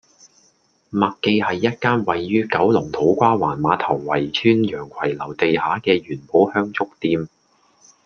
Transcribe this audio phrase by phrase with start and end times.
[0.91, 7.29] 麥記係一間位於九龍土瓜灣馬頭圍邨洋葵樓地下嘅元寶香燭店